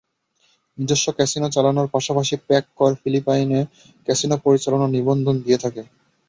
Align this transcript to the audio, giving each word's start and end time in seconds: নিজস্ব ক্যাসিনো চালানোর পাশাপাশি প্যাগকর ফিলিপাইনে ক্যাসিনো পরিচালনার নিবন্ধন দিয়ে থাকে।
নিজস্ব 0.77 1.07
ক্যাসিনো 1.17 1.47
চালানোর 1.51 1.87
পাশাপাশি 1.93 2.35
প্যাগকর 2.47 2.91
ফিলিপাইনে 3.01 3.59
ক্যাসিনো 4.07 4.35
পরিচালনার 4.45 4.93
নিবন্ধন 4.95 5.35
দিয়ে 5.43 5.61
থাকে। 5.63 5.81